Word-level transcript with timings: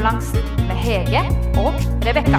Blodsukerbalansen 0.00 0.66
med 0.68 0.76
Hege 0.80 1.20
og 1.60 1.74
Rebekka. 2.06 2.38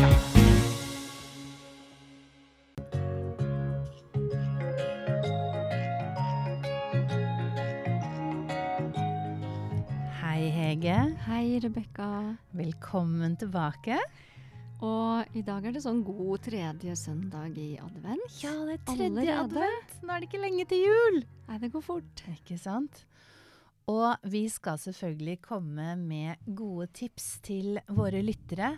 Hei, 10.22 10.50
Hege. 10.50 10.96
Hei, 11.28 11.60
Rebekka. 11.62 12.08
Velkommen 12.58 13.38
tilbake. 13.38 14.00
Og 14.82 15.38
i 15.38 15.44
dag 15.46 15.66
er 15.70 15.76
det 15.76 15.84
sånn 15.86 16.02
god 16.06 16.42
tredje 16.48 16.96
søndag 16.98 17.54
i 17.62 17.76
advent. 17.78 18.40
Ja, 18.42 18.56
det 18.66 18.80
er 18.80 18.84
tredje 18.90 19.12
Allerede? 19.12 19.38
advent. 19.46 19.96
Nå 20.02 20.16
er 20.16 20.24
det 20.26 20.32
ikke 20.32 20.42
lenge 20.48 20.66
til 20.72 20.82
jul. 20.88 21.22
Nei, 21.46 21.62
det 21.62 21.70
går 21.76 21.86
fort. 21.86 22.24
Ikke 22.34 22.58
sant? 22.58 23.04
Og 23.92 24.32
vi 24.32 24.46
skal 24.52 24.80
selvfølgelig 24.80 25.42
komme 25.44 25.96
med 26.00 26.54
gode 26.56 26.88
tips 26.96 27.34
til 27.44 27.80
våre 27.92 28.22
lyttere. 28.24 28.76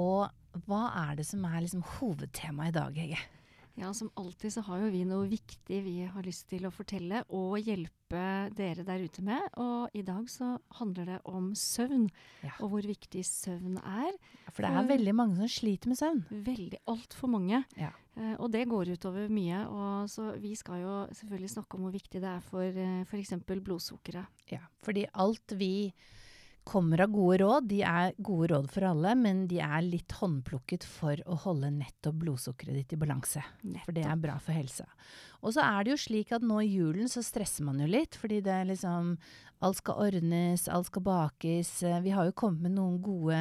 Og 0.00 0.30
hva 0.66 0.84
er 1.04 1.18
det 1.20 1.26
som 1.28 1.44
er 1.44 1.60
liksom 1.64 1.84
hovedtemaet 1.98 2.72
i 2.72 2.78
dag, 2.78 2.96
Hege? 3.02 3.20
Ja, 3.80 3.94
som 3.96 4.10
alltid 4.20 4.52
så 4.52 4.60
har 4.66 4.82
jo 4.82 4.90
vi 4.92 5.04
noe 5.08 5.24
viktig 5.30 5.78
vi 5.86 5.94
har 6.04 6.22
lyst 6.26 6.48
til 6.50 6.66
å 6.68 6.72
fortelle 6.74 7.22
og 7.32 7.54
hjelpe 7.64 8.20
dere 8.52 8.84
der 8.84 9.00
ute 9.06 9.22
med. 9.24 9.40
Og 9.62 9.94
i 9.96 10.02
dag 10.04 10.26
så 10.28 10.50
handler 10.76 11.06
det 11.14 11.18
om 11.30 11.52
søvn, 11.56 12.10
Ja. 12.44 12.50
og 12.60 12.74
hvor 12.74 12.82
viktig 12.84 13.22
søvn 13.24 13.78
er. 13.80 14.12
For 14.52 14.62
det 14.66 14.70
er 14.70 14.82
For- 14.82 14.90
veldig 14.92 15.14
mange 15.16 15.36
som 15.40 15.48
sliter 15.48 15.88
med 15.88 15.96
søvn. 15.96 16.20
Veldig 16.44 16.78
altfor 16.92 17.28
mange. 17.32 17.64
Ja. 17.78 17.90
Uh, 18.18 18.34
og 18.42 18.50
det 18.52 18.66
går 18.68 18.90
utover 18.98 19.28
mye. 19.32 19.64
Og 19.70 20.08
så 20.10 20.34
vi 20.38 20.54
skal 20.54 20.82
jo 20.82 21.06
selvfølgelig 21.14 21.50
snakke 21.56 21.74
om 21.78 21.86
hvor 21.86 21.92
viktig 21.96 22.20
det 22.20 22.28
er 22.36 22.40
for 22.40 22.60
uh, 22.68 23.04
f.eks. 23.08 23.32
blodsukkeret. 23.46 24.26
Ja, 24.52 24.60
fordi 24.84 25.06
alt 25.14 25.56
vi 25.56 25.92
kommer 26.64 27.00
av 27.04 27.12
gode 27.14 27.38
råd, 27.42 27.68
de 27.70 27.80
er 27.86 28.12
gode 28.18 28.50
råd 28.52 28.68
for 28.72 28.86
alle, 28.90 29.14
men 29.18 29.46
de 29.50 29.60
er 29.64 29.82
litt 29.86 30.12
håndplukket 30.20 30.86
for 30.86 31.22
å 31.26 31.38
holde 31.46 31.72
nettopp 31.74 32.20
blodsukkeret 32.22 32.76
ditt 32.82 32.94
i 32.96 33.00
balanse. 33.00 33.42
For 33.86 33.96
det 33.96 34.06
er 34.06 34.20
bra 34.20 34.36
for 34.42 34.56
helsa. 34.56 34.86
Og 35.40 35.54
så 35.56 35.64
er 35.64 35.84
det 35.84 35.94
jo 35.94 36.00
slik 36.00 36.34
at 36.36 36.44
nå 36.44 36.60
i 36.64 36.72
julen 36.72 37.08
så 37.10 37.22
stresser 37.24 37.66
man 37.66 37.80
jo 37.80 37.88
litt, 37.90 38.18
fordi 38.20 38.42
det 38.44 38.56
er 38.60 38.68
liksom 38.72 39.16
Alt 39.60 39.76
skal 39.76 39.98
ordnes, 40.00 40.62
alt 40.72 40.88
skal 40.88 41.02
bakes. 41.04 41.70
Vi 42.00 42.12
har 42.16 42.24
jo 42.24 42.32
kommet 42.32 42.62
med 42.64 42.78
noen 42.78 42.94
gode 43.04 43.36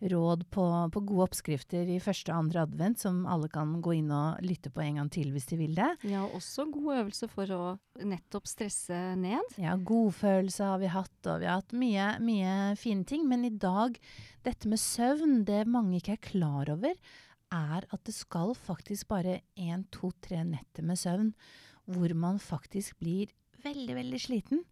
råd 0.00 0.46
på, 0.48 0.64
på 0.94 1.02
gode 1.10 1.26
oppskrifter 1.26 1.90
i 1.92 1.98
første 2.00 2.32
og 2.32 2.38
andre 2.46 2.62
advent, 2.64 3.02
som 3.02 3.18
alle 3.28 3.50
kan 3.52 3.74
gå 3.84 3.98
inn 3.98 4.08
og 4.08 4.40
lytte 4.40 4.72
på 4.72 4.80
en 4.86 5.02
gang 5.02 5.10
til 5.12 5.28
hvis 5.34 5.50
de 5.50 5.60
vil 5.60 5.76
det. 5.76 5.90
Ja, 6.08 6.24
også 6.24 6.64
god 6.72 7.02
øvelse 7.02 7.28
for 7.28 7.52
å 7.52 7.62
nettopp 8.00 8.48
stresse 8.48 8.96
ned. 9.20 9.44
Ja, 9.60 9.76
godfølelse 9.76 10.72
har 10.72 10.80
vi 10.80 10.88
hatt, 10.96 11.18
og 11.28 11.44
vi 11.44 11.50
har 11.50 11.60
hatt 11.60 11.76
mye, 11.76 12.10
mye 12.24 12.56
fine 12.80 13.04
ting. 13.04 13.28
Men 13.28 13.44
i 13.44 13.52
dag, 13.52 14.00
dette 14.48 14.72
med 14.72 14.80
søvn, 14.80 15.42
det 15.44 15.66
mange 15.68 16.00
ikke 16.00 16.16
er 16.16 16.26
klar 16.30 16.72
over, 16.78 16.96
er 17.54 17.86
at 17.88 18.04
det 18.06 18.14
skal 18.16 18.54
faktisk 18.56 19.08
bare 19.10 19.40
én, 19.56 19.84
to, 19.94 20.12
tre 20.24 20.42
netter 20.44 20.84
med 20.86 21.00
søvn 21.00 21.32
hvor 21.88 22.12
man 22.14 22.40
faktisk 22.42 22.98
blir 23.00 23.32
veldig, 23.64 23.94
veldig 23.96 24.20
sliten. 24.20 24.64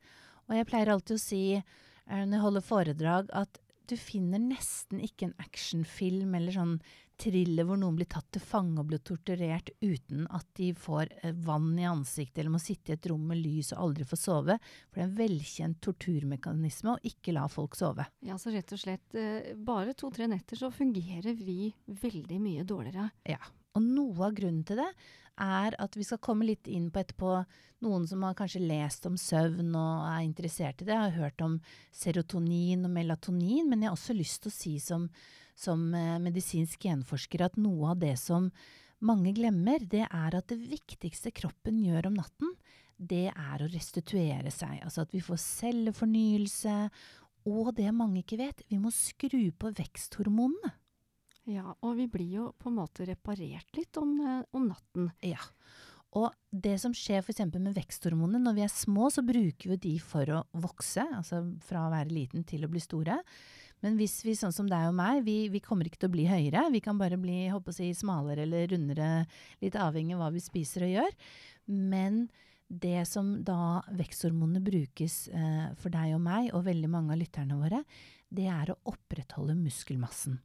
Og 0.47 0.59
jeg 0.59 0.69
pleier 0.69 0.93
alltid 0.93 1.17
å 1.17 1.23
si 1.23 1.43
eh, 1.57 1.63
når 2.11 2.37
jeg 2.37 2.45
holder 2.45 2.67
foredrag, 2.67 3.31
at 3.33 3.61
du 3.91 3.97
finner 4.01 4.43
nesten 4.43 5.03
ikke 5.03 5.31
en 5.31 5.37
actionfilm 5.43 6.35
eller 6.39 6.55
sånn 6.57 6.79
thriller 7.17 7.65
hvor 7.65 7.79
noen 7.81 7.97
blir 7.97 8.09
tatt 8.13 8.29
til 8.35 8.43
fange 8.45 8.81
og 8.81 8.91
blir 8.91 9.01
torturert 9.05 9.71
uten 9.81 10.27
at 10.37 10.47
de 10.59 10.71
får 10.77 11.13
eh, 11.23 11.37
vann 11.47 11.71
i 11.81 11.87
ansiktet 11.89 12.43
eller 12.43 12.57
må 12.57 12.61
sitte 12.63 12.93
i 12.93 12.97
et 12.97 13.09
rom 13.11 13.25
med 13.31 13.41
lys 13.41 13.73
og 13.73 13.87
aldri 13.87 14.07
få 14.09 14.19
sove. 14.21 14.59
For 14.91 15.01
det 15.01 15.05
er 15.05 15.09
en 15.09 15.19
velkjent 15.21 15.81
torturmekanisme 15.85 16.93
å 16.93 17.03
ikke 17.09 17.35
la 17.37 17.47
folk 17.53 17.79
sove. 17.79 18.09
Ja, 18.27 18.37
så 18.41 18.53
rett 18.55 18.75
og 18.77 18.83
slett 18.83 19.17
eh, 19.17 19.55
bare 19.57 19.97
to-tre 19.97 20.29
netter 20.31 20.61
så 20.61 20.73
fungerer 20.75 21.37
vi 21.41 21.73
veldig 21.87 22.43
mye 22.43 22.67
dårligere. 22.69 23.09
Ja. 23.33 23.41
Og 23.77 23.85
noe 23.85 24.29
av 24.29 24.37
grunnen 24.37 24.65
til 24.67 24.81
det 24.81 24.91
er 25.37 25.77
at 25.83 25.97
vi 25.99 26.05
skal 26.07 26.21
komme 26.25 26.47
litt 26.49 26.69
inn 26.73 26.89
på 26.93 27.03
etterpå 27.03 27.33
noen 27.85 28.07
som 28.09 28.23
har 28.25 28.37
kanskje 28.39 28.63
lest 28.65 29.05
om 29.09 29.19
søvn 29.21 29.75
og 29.77 30.07
er 30.09 30.23
interessert 30.25 30.81
i 30.81 30.87
det. 30.89 30.95
Jeg 30.95 31.03
har 31.11 31.19
hørt 31.27 31.45
om 31.45 31.59
serotonin 31.93 32.87
og 32.89 32.95
melatonin, 32.95 33.69
men 33.69 33.85
jeg 33.85 33.91
har 33.91 33.99
også 33.99 34.17
lyst 34.17 34.43
til 34.45 34.53
å 34.53 34.57
si 34.57 34.75
som, 34.81 35.11
som 35.59 35.85
eh, 35.95 36.17
medisinsk 36.25 36.89
genforsker 36.89 37.45
at 37.45 37.61
noe 37.61 37.93
av 37.93 38.01
det 38.01 38.15
som 38.23 38.49
mange 39.05 39.35
glemmer, 39.37 39.83
det 39.85 40.07
er 40.07 40.39
at 40.39 40.49
det 40.49 40.57
viktigste 40.57 41.35
kroppen 41.37 41.83
gjør 41.85 42.09
om 42.09 42.17
natten, 42.23 42.57
det 42.97 43.29
er 43.29 43.61
å 43.61 43.69
restituere 43.69 44.49
seg. 44.49 44.81
Altså 44.81 45.05
at 45.05 45.13
vi 45.13 45.21
får 45.21 45.43
cellefornyelse. 45.43 46.77
Og 47.47 47.75
det 47.77 47.93
mange 47.95 48.23
ikke 48.23 48.41
vet, 48.41 48.65
vi 48.71 48.81
må 48.81 48.91
skru 48.95 49.53
på 49.53 49.71
veksthormonene. 49.77 50.73
Ja, 51.47 51.77
og 51.87 51.99
vi 52.01 52.09
blir 52.11 52.31
jo 52.41 52.47
på 52.59 52.71
en 52.71 52.79
måte 52.81 53.07
reparert 53.07 53.77
litt 53.79 53.97
om, 54.01 54.17
eh, 54.21 54.43
om 54.57 54.67
natten. 54.71 55.11
Ja. 55.23 55.43
Og 56.17 56.33
det 56.51 56.79
som 56.81 56.95
skjer 56.97 57.21
f.eks. 57.21 57.45
med 57.53 57.77
veksthormonene, 57.77 58.41
når 58.43 58.57
vi 58.57 58.65
er 58.65 58.73
små, 58.73 59.11
så 59.13 59.23
bruker 59.27 59.75
vi 59.75 59.77
de 59.85 59.95
for 60.01 60.33
å 60.33 60.43
vokse, 60.57 61.05
altså 61.05 61.43
fra 61.67 61.87
å 61.87 61.93
være 61.93 62.15
liten 62.15 62.47
til 62.49 62.65
å 62.65 62.71
bli 62.73 62.81
store. 62.83 63.21
Men 63.85 63.99
hvis 64.01 64.23
vi, 64.25 64.33
sånn 64.39 64.55
som 64.57 64.69
deg 64.71 64.89
og 64.89 64.97
meg, 64.97 65.21
vi, 65.27 65.37
vi 65.53 65.61
kommer 65.63 65.87
ikke 65.87 66.01
til 66.03 66.11
å 66.11 66.15
bli 66.17 66.25
høyere. 66.27 66.65
Vi 66.73 66.81
kan 66.83 66.97
bare 66.99 67.19
bli 67.21 67.45
si, 67.77 67.91
smalere 67.95 68.47
eller 68.47 68.71
rundere, 68.73 69.11
litt 69.61 69.77
avhengig 69.77 70.17
av 70.17 70.25
hva 70.25 70.33
vi 70.35 70.43
spiser 70.43 70.87
og 70.87 70.95
gjør. 70.95 71.17
Men 71.69 72.25
det 72.67 73.05
som 73.07 73.37
da 73.47 73.85
veksthormonene 73.95 74.65
brukes 74.65 75.27
eh, 75.29 75.67
for 75.79 75.93
deg 75.95 76.17
og 76.17 76.25
meg, 76.25 76.49
og 76.57 76.65
veldig 76.67 76.91
mange 76.91 77.15
av 77.15 77.21
lytterne 77.21 77.61
våre, 77.61 77.85
det 78.33 78.49
er 78.51 78.73
å 78.73 78.81
opprettholde 78.91 79.55
muskelmassen. 79.61 80.41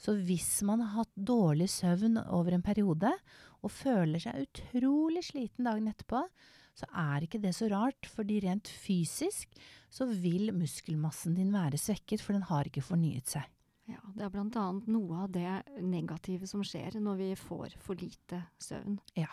Så 0.00 0.14
hvis 0.24 0.62
man 0.64 0.80
har 0.80 1.02
hatt 1.02 1.12
dårlig 1.14 1.68
søvn 1.68 2.16
over 2.22 2.56
en 2.56 2.64
periode, 2.64 3.12
og 3.60 3.72
føler 3.74 4.22
seg 4.22 4.46
utrolig 4.46 5.22
sliten 5.26 5.68
dagen 5.68 5.90
etterpå, 5.90 6.22
så 6.80 6.86
er 6.96 7.26
ikke 7.26 7.40
det 7.42 7.52
så 7.56 7.68
rart, 7.68 8.08
fordi 8.08 8.38
rent 8.46 8.70
fysisk 8.70 9.52
så 9.92 10.06
vil 10.08 10.54
muskelmassen 10.56 11.34
din 11.36 11.50
være 11.52 11.80
svekket, 11.80 12.22
for 12.24 12.36
den 12.36 12.46
har 12.48 12.70
ikke 12.70 12.84
fornyet 12.84 13.28
seg. 13.28 13.48
Ja, 13.90 13.98
det 14.14 14.22
er 14.22 14.38
annet 14.38 14.86
noe 14.86 15.24
av 15.24 15.32
det 15.34 15.82
negative 15.82 16.46
som 16.46 16.62
skjer 16.64 17.00
når 17.02 17.18
vi 17.18 17.28
får 17.38 17.74
for 17.82 17.98
lite 17.98 18.44
søvn. 18.62 19.00
Ja. 19.18 19.32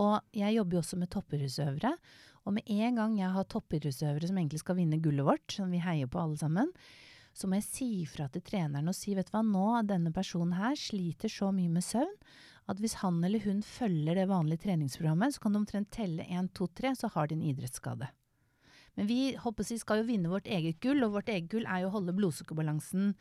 Og 0.00 0.24
jeg 0.32 0.56
jobber 0.56 0.78
jo 0.78 0.82
også 0.82 0.98
med 1.00 1.10
toppidrettsøvere. 1.12 1.92
og 2.48 2.54
med 2.56 2.64
en 2.66 2.96
gang 2.96 3.18
jeg 3.18 3.30
har 3.30 3.44
toppidrettsøvere 3.44 4.26
som 4.26 4.38
egentlig 4.38 4.62
skal 4.62 4.78
vinne 4.78 5.02
gullet 5.02 5.26
vårt, 5.26 5.52
som 5.52 5.70
vi 5.70 5.82
heier 5.84 6.08
på 6.08 6.18
alle 6.22 6.38
sammen, 6.40 6.72
så 7.36 7.48
må 7.48 7.58
jeg 7.60 7.68
si 7.68 7.90
fra 8.10 8.28
til 8.32 8.44
treneren 8.44 8.90
og 8.90 8.96
si 8.96 9.14
vet 9.16 9.30
du 9.30 9.34
hva, 9.34 9.42
nå 9.46 9.82
denne 9.88 10.12
personen 10.14 10.56
her 10.58 10.78
sliter 10.78 11.32
så 11.32 11.50
mye 11.54 11.72
med 11.72 11.86
søvn 11.86 12.16
at 12.70 12.80
hvis 12.82 13.00
han 13.00 13.18
eller 13.26 13.42
hun 13.42 13.64
følger 13.66 14.14
det 14.18 14.28
vanlige 14.30 14.64
treningsprogrammet, 14.66 15.34
så 15.34 15.42
kan 15.42 15.54
de 15.54 15.62
omtrent 15.62 15.90
telle 15.94 16.26
1, 16.28 16.52
2, 16.54 16.68
3, 16.80 16.92
så 17.02 17.10
har 17.16 17.26
de 17.26 17.38
en 17.38 17.46
idrettsskade. 17.50 18.10
Men 18.98 19.06
vi 19.06 19.34
håper 19.38 19.66
vi 19.70 19.78
skal 19.78 20.00
jo 20.00 20.06
vinne 20.08 20.30
vårt 20.30 20.48
eget 20.50 20.80
gull, 20.82 21.02
og 21.06 21.14
vårt 21.14 21.30
eget 21.32 21.48
gull 21.50 21.66
er 21.66 21.82
jo 21.82 21.90
å 21.90 21.94
holde 21.94 22.14
blodsukkerbalansen 22.16 23.12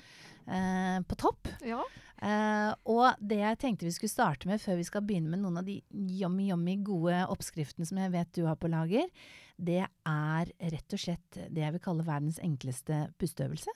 eh, 0.49 0.97
på 1.05 1.17
topp. 1.21 1.49
Ja. 1.65 1.83
Eh, 2.19 2.71
og 2.89 3.21
det 3.21 3.39
jeg 3.39 3.59
tenkte 3.61 3.87
vi 3.87 3.93
skulle 3.95 4.11
starte 4.11 4.49
med 4.49 4.61
før 4.61 4.79
vi 4.79 4.87
skal 4.89 5.05
begynne 5.07 5.31
med 5.31 5.43
noen 5.43 5.61
av 5.61 5.69
de 5.69 5.79
yummy, 6.19 6.49
yummy 6.49 6.79
gode 6.85 7.21
oppskriftene 7.31 7.87
som 7.87 8.01
jeg 8.01 8.13
vet 8.17 8.33
du 8.35 8.43
har 8.49 8.57
på 8.59 8.71
lager, 8.71 9.07
det 9.59 9.83
er 9.85 10.51
rett 10.73 10.95
og 10.95 11.01
slett 11.01 11.39
det 11.47 11.63
jeg 11.63 11.75
vil 11.75 11.83
kalle 11.83 12.07
verdens 12.07 12.41
enkleste 12.43 13.05
pusteøvelse. 13.21 13.71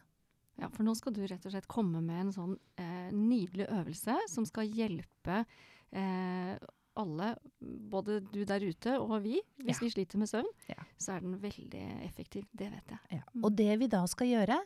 Ja, 0.63 0.69
for 0.71 0.87
nå 0.87 0.93
skal 0.95 1.13
du 1.15 1.21
rett 1.27 1.43
og 1.45 1.51
slett 1.53 1.67
komme 1.71 1.99
med 2.03 2.21
en 2.27 2.31
sånn 2.35 2.55
eh, 2.79 3.11
nydelig 3.11 3.67
øvelse 3.67 4.15
som 4.31 4.45
skal 4.47 4.69
hjelpe 4.71 5.43
eh, 5.91 6.55
alle, 6.95 7.31
både 7.59 8.19
du 8.31 8.43
der 8.45 8.61
ute 8.63 8.97
og 9.01 9.15
vi, 9.25 9.39
hvis 9.63 9.79
Ja. 9.79 9.85
vi 9.85 9.89
sliter 9.95 10.19
med 10.21 10.29
søvn. 10.29 10.49
Ja. 10.69 10.83
Så 11.01 11.15
er 11.15 11.23
den 11.25 11.39
veldig 11.41 11.81
effektiv. 12.05 12.45
Det 12.53 12.69
vet 12.71 12.93
jeg. 12.93 12.99
Ja. 13.17 13.23
Og 13.41 13.55
det 13.57 13.71
vi 13.81 13.87
da 13.89 14.03
skal 14.07 14.29
gjøre, 14.29 14.59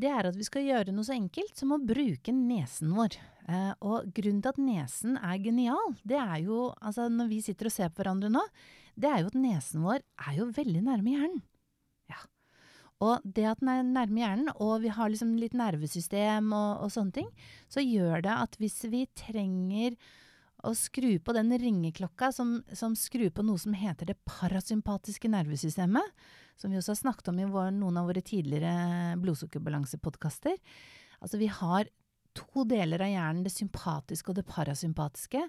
det 0.00 0.08
er 0.08 0.28
at 0.30 0.36
vi 0.38 0.46
skal 0.46 0.64
gjøre 0.64 0.94
noe 0.94 1.04
så 1.04 1.12
enkelt 1.18 1.56
som 1.58 1.74
å 1.74 1.80
bruke 1.84 2.32
nesen 2.32 2.94
vår. 2.96 3.18
Eh, 3.50 3.72
og 3.82 4.08
grunnen 4.16 4.40
til 4.44 4.52
at 4.54 4.60
nesen 4.62 5.16
er 5.20 5.36
genial, 5.42 5.96
det 6.06 6.16
er 6.16 6.38
jo, 6.46 6.70
altså 6.80 7.08
når 7.12 7.28
vi 7.28 7.40
sitter 7.44 7.68
og 7.68 7.72
ser 7.76 7.90
på 7.92 8.00
hverandre 8.04 8.30
nå, 8.32 8.42
det 9.00 9.10
er 9.10 9.20
jo 9.24 9.30
at 9.32 9.38
nesen 9.38 9.82
vår 9.84 10.00
er 10.28 10.36
jo 10.40 10.48
veldig 10.56 10.82
nærme 10.86 11.12
hjernen. 11.16 11.42
Og 13.00 13.24
det 13.24 13.46
at 13.48 13.60
den 13.62 13.70
er 13.72 13.84
nærme 13.86 14.20
hjernen, 14.20 14.50
og 14.60 14.82
vi 14.82 14.92
har 14.92 15.08
liksom 15.08 15.32
litt 15.40 15.54
nervesystem 15.56 16.50
og, 16.52 16.84
og 16.84 16.92
sånne 16.92 17.16
ting, 17.16 17.30
så 17.72 17.84
gjør 17.84 18.26
det 18.26 18.34
at 18.34 18.58
hvis 18.60 18.82
vi 18.92 19.06
trenger 19.16 19.96
å 20.68 20.74
skru 20.76 21.14
på 21.24 21.32
den 21.32 21.52
ringeklokka 21.56 22.28
som, 22.36 22.58
som 22.76 22.96
skrur 22.98 23.30
på 23.32 23.44
noe 23.46 23.60
som 23.60 23.72
heter 23.76 24.10
det 24.10 24.18
parasympatiske 24.28 25.30
nervesystemet, 25.32 26.16
som 26.60 26.72
vi 26.72 26.76
også 26.76 26.92
har 26.92 27.00
snakket 27.00 27.30
om 27.32 27.40
i 27.40 27.48
vår, 27.48 27.70
noen 27.72 28.02
av 28.02 28.10
våre 28.10 28.20
tidligere 28.24 29.16
blodsukkerbalansepodkaster. 29.22 30.58
Altså 31.24 31.40
vi 31.40 31.48
har 31.48 31.88
to 32.36 32.66
deler 32.68 33.00
av 33.00 33.12
hjernen, 33.14 33.44
det 33.46 33.54
sympatiske 33.54 34.32
og 34.32 34.36
det 34.38 34.48
parasympatiske, 34.48 35.46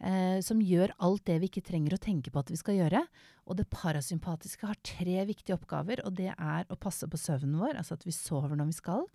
eh, 0.00 0.38
som 0.44 0.62
gjør 0.62 0.94
alt 1.04 1.24
det 1.28 1.38
vi 1.42 1.50
ikke 1.50 1.64
trenger 1.66 1.96
å 1.96 2.02
tenke 2.02 2.32
på 2.32 2.42
at 2.42 2.50
vi 2.52 2.58
skal 2.60 2.78
gjøre. 2.78 3.04
Og 3.48 3.58
det 3.58 3.68
parasympatiske 3.72 4.68
har 4.68 4.80
tre 4.86 5.22
viktige 5.28 5.56
oppgaver, 5.56 6.02
og 6.04 6.16
det 6.18 6.32
er 6.34 6.66
å 6.68 6.80
passe 6.80 7.08
på 7.08 7.20
søvnen 7.20 7.58
vår, 7.60 7.78
altså 7.80 7.98
at 7.98 8.04
vi 8.06 8.14
sover 8.14 8.58
når 8.58 8.72
vi 8.72 8.78
skal. 8.82 9.08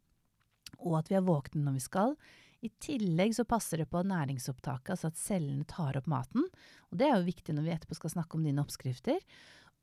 og 0.80 0.96
at 0.98 1.10
vi 1.12 1.16
er 1.16 1.22
våkne 1.22 1.62
når 1.62 1.76
vi 1.78 1.84
skal. 1.84 2.16
I 2.64 2.70
tillegg 2.82 3.36
så 3.36 3.44
passer 3.46 3.82
det 3.82 3.90
på 3.92 4.02
næringsopptaket, 4.08 4.94
altså 4.96 5.12
at 5.12 5.20
cellene 5.20 5.68
tar 5.70 6.00
opp 6.00 6.08
maten. 6.10 6.48
Og 6.90 6.98
det 7.00 7.10
er 7.10 7.18
jo 7.18 7.28
viktig 7.28 7.54
når 7.56 7.68
vi 7.68 7.74
etterpå 7.76 7.98
skal 8.00 8.14
snakke 8.16 8.40
om 8.40 8.48
dine 8.48 8.64
oppskrifter. 8.64 9.20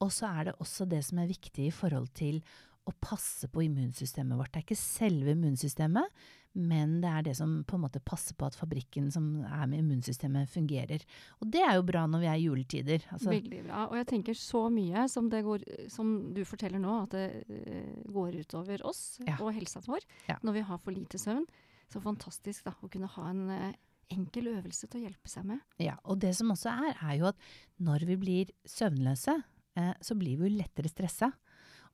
Og 0.01 0.11
så 0.17 0.31
er 0.33 0.49
det 0.49 0.57
også 0.65 0.89
det 0.89 1.03
som 1.05 1.21
er 1.21 1.31
viktig 1.31 1.69
i 1.69 1.75
forhold 1.75 2.09
til 2.17 2.41
å 2.89 2.95
passe 3.05 3.51
på 3.53 3.67
immunsystemet 3.67 4.39
vårt. 4.39 4.55
Det 4.55 4.63
er 4.63 4.67
ikke 4.67 4.81
selve 4.81 5.35
immunsystemet, 5.37 6.23
men 6.55 6.97
det 7.03 7.11
er 7.11 7.23
det 7.29 7.35
som 7.39 7.53
på 7.65 7.77
en 7.79 7.85
måte 7.85 8.01
passer 8.03 8.35
på 8.35 8.49
at 8.49 8.57
fabrikken 8.59 9.11
som 9.15 9.29
er 9.47 9.67
med 9.71 9.85
immunsystemet, 9.85 10.49
fungerer. 10.51 11.05
Og 11.41 11.51
det 11.55 11.61
er 11.63 11.77
jo 11.79 11.85
bra 11.87 12.07
når 12.11 12.25
vi 12.25 12.27
er 12.27 12.41
i 12.41 12.47
juletider. 12.49 13.05
Altså, 13.15 13.31
Veldig 13.31 13.61
bra. 13.69 13.85
Og 13.91 13.97
jeg 14.01 14.09
tenker 14.11 14.35
så 14.35 14.65
mye 14.75 15.05
som, 15.13 15.29
det 15.31 15.45
går, 15.47 15.63
som 15.95 16.11
du 16.35 16.43
forteller 16.49 16.83
nå, 16.83 16.97
at 17.05 17.15
det 17.15 17.27
eh, 17.47 17.93
går 18.11 18.41
utover 18.43 18.83
oss 18.91 19.21
Ja. 19.27 19.37
og 19.39 19.53
helsa 19.55 19.81
vår 19.87 20.03
Ja. 20.29 20.39
når 20.43 20.53
vi 20.59 20.65
har 20.73 20.79
for 20.83 20.91
lite 20.97 21.19
søvn. 21.23 21.47
Så 21.91 22.03
fantastisk 22.03 22.65
da, 22.67 22.75
å 22.83 22.91
kunne 22.91 23.07
ha 23.15 23.29
en 23.31 23.49
eh, 23.51 23.73
enkel 24.11 24.51
øvelse 24.57 24.89
til 24.91 25.01
å 25.01 25.05
hjelpe 25.07 25.31
seg 25.31 25.45
med. 25.47 25.61
Ja, 25.79 25.95
og 26.05 26.19
det 26.19 26.35
som 26.35 26.51
også 26.51 26.71
er, 26.89 26.97
er 26.99 27.15
jo 27.21 27.29
at 27.31 27.39
når 27.79 28.07
vi 28.11 28.17
blir 28.19 28.51
søvnløse, 28.67 29.37
eh, 29.79 29.95
så 30.03 30.19
blir 30.19 30.37
vi 30.41 30.49
jo 30.51 30.57
lettere 30.59 30.91
stressa. 30.91 31.31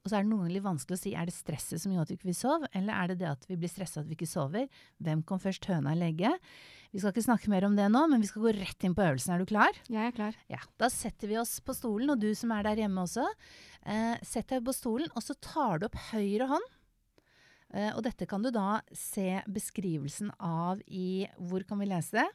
Og 0.06 0.10
så 0.12 0.20
er 0.20 0.22
det 0.22 0.30
noen 0.30 0.44
ganger 0.44 0.54
litt 0.54 0.62
vanskelig 0.62 0.94
å 0.94 1.00
si 1.00 1.12
er 1.18 1.26
det 1.26 1.32
stresset 1.34 1.82
som 1.82 1.90
gjør 1.90 2.04
at 2.04 2.10
vi 2.12 2.14
ikke 2.14 2.28
vil 2.28 2.36
sove, 2.38 2.68
eller 2.78 2.94
er 2.94 3.08
det 3.10 3.16
det 3.24 3.26
at 3.32 3.46
vi 3.50 3.56
blir 3.58 3.70
stressa 3.72 4.04
at 4.04 4.06
vi 4.06 4.14
ikke 4.14 4.28
sover? 4.30 4.68
Hvem 5.02 5.24
kom 5.26 5.40
først, 5.42 5.66
høna 5.66 5.96
eller 5.96 6.12
egget? 6.12 6.46
Vi 6.94 7.02
skal 7.02 7.10
ikke 7.10 7.24
snakke 7.26 7.50
mer 7.50 7.66
om 7.66 7.74
det 7.74 7.88
nå, 7.90 8.04
men 8.12 8.22
vi 8.22 8.28
skal 8.30 8.44
gå 8.44 8.52
rett 8.54 8.86
inn 8.86 8.94
på 8.94 9.02
øvelsen. 9.02 9.34
Er 9.34 9.42
du 9.42 9.50
klar? 9.50 9.74
Jeg 9.90 10.12
er 10.12 10.14
klar. 10.14 10.38
Ja, 10.52 10.62
Da 10.78 10.86
setter 10.94 11.26
vi 11.26 11.40
oss 11.42 11.56
på 11.58 11.74
stolen, 11.74 12.14
og 12.14 12.22
du 12.22 12.30
som 12.38 12.54
er 12.54 12.62
der 12.68 12.84
hjemme 12.84 13.02
også, 13.02 13.26
eh, 13.82 14.14
sett 14.22 14.46
deg 14.54 14.62
på 14.62 14.76
stolen, 14.78 15.10
og 15.18 15.26
så 15.26 15.34
tar 15.42 15.82
du 15.82 15.88
opp 15.90 15.98
høyre 16.12 16.46
hånd. 16.54 16.70
Eh, 17.74 17.90
og 17.96 18.04
dette 18.06 18.30
kan 18.30 18.46
du 18.46 18.52
da 18.54 18.80
se 18.94 19.42
beskrivelsen 19.50 20.30
av 20.38 20.78
i 20.86 21.26
Hvor 21.34 21.66
kan 21.66 21.82
vi 21.82 21.90
lese 21.90 22.22
det? 22.22 22.28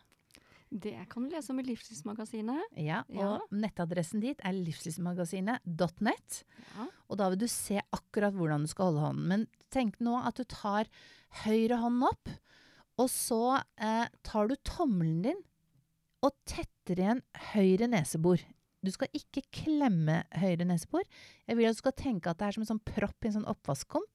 Det 0.72 0.94
kan 1.12 1.26
du 1.26 1.34
lese 1.36 1.52
om 1.52 1.60
i 1.60 1.64
Livsstilsmagasinet. 1.68 2.62
Ja, 2.80 3.02
og 3.10 3.16
Ja. 3.20 3.40
nettadressen 3.52 4.22
dit 4.24 4.40
er 4.44 4.54
livsstilsmagasinet.net. 4.56 6.44
Ja. 6.78 6.86
Og 7.10 7.18
da 7.20 7.30
vil 7.34 7.42
du 7.44 7.48
se 7.52 7.82
akkurat 7.92 8.34
hvordan 8.38 8.64
du 8.66 8.68
skal 8.72 8.92
holde 8.92 9.04
hånden. 9.06 9.28
Men 9.28 9.48
tenk 9.74 10.00
nå 10.04 10.16
at 10.26 10.36
du 10.40 10.44
tar 10.46 10.88
høyre 11.44 11.78
hånd 11.82 12.04
opp, 12.08 12.30
og 13.02 13.10
så 13.12 13.62
eh, 13.78 14.08
tar 14.24 14.48
du 14.52 14.56
tommelen 14.68 15.22
din 15.26 15.44
og 16.24 16.36
tetter 16.46 17.00
igjen 17.02 17.22
høyre 17.54 17.88
nesebor. 17.90 18.40
Du 18.84 18.90
skal 18.94 19.08
ikke 19.14 19.44
klemme 19.54 20.24
høyre 20.42 20.66
nesebor. 20.66 21.04
Jeg 21.48 21.58
vil 21.58 21.68
at 21.70 21.76
du 21.78 21.82
skal 21.84 21.96
tenke 21.98 22.30
at 22.32 22.38
det 22.40 22.48
er 22.48 22.52
som 22.58 22.64
en 22.66 22.72
sånn 22.74 22.86
propp 22.86 23.26
i 23.26 23.30
en 23.30 23.36
sånn 23.40 23.50
oppvaskkum. 23.50 24.06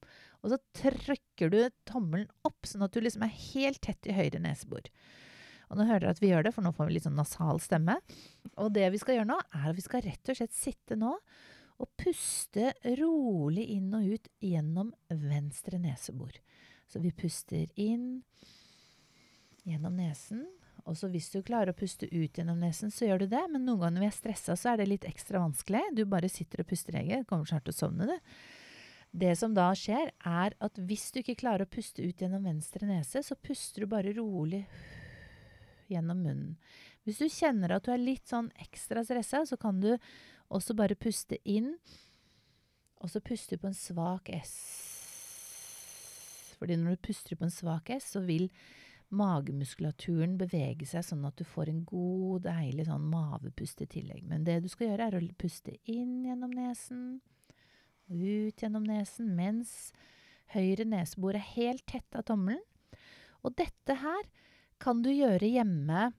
Og 0.43 0.51
så 0.51 0.57
trykker 0.77 1.51
du 1.51 1.59
tommelen 1.87 2.27
opp, 2.47 2.67
sånn 2.67 2.83
at 2.83 2.91
du 2.95 2.99
liksom 3.01 3.23
er 3.23 3.33
helt 3.53 3.81
tett 3.83 4.07
i 4.07 4.15
høyre 4.15 4.39
nesebor. 4.43 4.83
Og 5.67 5.79
nå 5.79 5.87
hører 5.87 6.05
dere 6.05 6.15
at 6.15 6.23
vi 6.23 6.31
gjør 6.31 6.47
det, 6.47 6.53
for 6.55 6.65
nå 6.65 6.71
får 6.75 6.89
vi 6.89 6.97
litt 6.97 7.07
sånn 7.07 7.19
nasal 7.19 7.59
stemme. 7.63 7.97
Og 8.55 8.71
det 8.75 8.87
vi 8.93 9.01
skal 9.01 9.19
gjøre 9.19 9.29
nå, 9.29 9.37
er 9.51 9.69
at 9.71 9.77
vi 9.77 9.85
skal 9.85 10.05
rett 10.05 10.31
og 10.31 10.39
slett 10.39 10.55
sitte 10.55 10.97
nå 10.99 11.13
og 11.77 11.89
puste 11.99 12.71
rolig 12.97 13.67
inn 13.75 13.91
og 13.93 14.15
ut 14.15 14.29
gjennom 14.41 14.93
venstre 15.09 15.77
nesebor. 15.81 16.39
Så 16.89 17.01
vi 17.03 17.11
puster 17.13 17.67
inn 17.75 18.23
gjennom 19.67 19.97
nesen. 19.99 20.45
Og 20.87 20.95
så 20.95 21.09
hvis 21.11 21.27
du 21.33 21.41
klarer 21.45 21.73
å 21.73 21.77
puste 21.77 22.07
ut 22.07 22.39
gjennom 22.39 22.61
nesen, 22.63 22.89
så 22.93 23.09
gjør 23.09 23.25
du 23.25 23.27
det. 23.33 23.43
Men 23.51 23.67
noen 23.67 23.81
ganger 23.81 23.97
når 23.97 24.05
vi 24.05 24.09
er 24.09 24.15
stressa, 24.15 24.55
så 24.55 24.71
er 24.71 24.81
det 24.81 24.87
litt 24.89 25.07
ekstra 25.09 25.41
vanskelig. 25.43 25.83
Du 25.97 26.05
bare 26.09 26.31
sitter 26.31 26.63
og 26.63 26.69
puster 26.69 26.95
eget. 26.97 27.27
Kommer 27.27 27.49
snart 27.49 27.67
til 27.67 27.75
å 27.75 27.81
sovne, 27.81 28.07
du. 28.07 28.31
Det 29.17 29.33
som 29.39 29.53
da 29.55 29.69
skjer, 29.75 30.11
er 30.29 30.55
at 30.63 30.79
hvis 30.87 31.09
du 31.11 31.21
ikke 31.21 31.37
klarer 31.39 31.65
å 31.65 31.71
puste 31.71 32.03
ut 32.03 32.21
gjennom 32.21 32.47
venstre 32.47 32.87
nese, 32.87 33.23
så 33.23 33.37
puster 33.39 33.83
du 33.83 33.91
bare 33.91 34.15
rolig 34.15 34.63
gjennom 35.91 36.21
munnen. 36.23 36.57
Hvis 37.07 37.21
du 37.21 37.29
kjenner 37.31 37.75
at 37.75 37.85
du 37.87 37.93
er 37.93 38.01
litt 38.01 38.27
sånn 38.27 38.49
ekstra 38.63 39.03
stressa, 39.07 39.45
så 39.47 39.57
kan 39.59 39.79
du 39.83 39.93
også 40.53 40.75
bare 40.77 40.97
puste 40.99 41.39
inn, 41.47 41.75
og 42.97 43.11
så 43.13 43.21
puster 43.21 43.57
du 43.57 43.63
på 43.63 43.69
en 43.69 43.77
svak 43.77 44.31
S. 44.33 44.55
Fordi 46.57 46.77
når 46.79 46.97
du 46.97 47.07
puster 47.09 47.37
på 47.37 47.45
en 47.45 47.53
svak 47.53 47.91
S, 47.93 48.11
så 48.15 48.23
vil 48.25 48.49
magemuskulaturen 49.13 50.35
bevege 50.39 50.87
seg 50.89 51.05
sånn 51.05 51.23
at 51.27 51.37
du 51.39 51.45
får 51.47 51.71
en 51.71 51.83
god, 51.87 52.43
deilig 52.49 52.87
sånn 52.89 53.05
mavepust 53.07 53.83
i 53.85 53.89
tillegg. 53.91 54.25
Men 54.27 54.43
det 54.47 54.59
du 54.65 54.69
skal 54.71 54.89
gjøre, 54.91 55.07
er 55.07 55.19
å 55.19 55.39
puste 55.39 55.77
inn 55.87 56.25
gjennom 56.27 56.51
nesen, 56.51 57.05
og 58.07 58.23
ut 58.23 58.63
gjennom 58.63 58.83
nesen, 58.87 59.31
mens 59.37 59.93
høyre 60.55 60.87
nesebor 60.87 61.37
er 61.37 61.53
helt 61.55 61.85
tett 61.87 62.17
av 62.17 62.25
tommelen. 62.27 62.63
Og 63.45 63.55
dette 63.59 63.95
her 64.01 64.27
kan 64.81 65.01
du 65.03 65.09
gjøre 65.11 65.49
hjemme 65.49 66.09